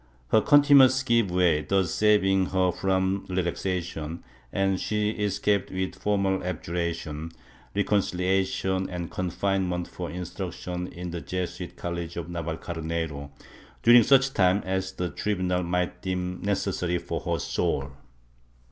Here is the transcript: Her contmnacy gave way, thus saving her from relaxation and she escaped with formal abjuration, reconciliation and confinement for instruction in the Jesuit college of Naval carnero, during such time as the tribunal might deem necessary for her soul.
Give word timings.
Her 0.29 0.41
contmnacy 0.41 1.05
gave 1.05 1.29
way, 1.29 1.61
thus 1.61 1.91
saving 1.93 2.47
her 2.47 2.71
from 2.71 3.23
relaxation 3.29 4.23
and 4.51 4.79
she 4.79 5.11
escaped 5.11 5.69
with 5.69 5.93
formal 5.93 6.43
abjuration, 6.43 7.31
reconciliation 7.75 8.89
and 8.89 9.11
confinement 9.11 9.87
for 9.87 10.09
instruction 10.09 10.87
in 10.87 11.11
the 11.11 11.21
Jesuit 11.21 11.75
college 11.75 12.17
of 12.17 12.29
Naval 12.31 12.57
carnero, 12.57 13.29
during 13.83 14.01
such 14.01 14.33
time 14.33 14.63
as 14.65 14.91
the 14.93 15.11
tribunal 15.11 15.61
might 15.61 16.01
deem 16.01 16.41
necessary 16.41 16.97
for 16.97 17.21
her 17.21 17.37
soul. 17.37 17.91